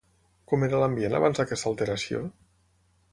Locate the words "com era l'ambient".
0.51-1.17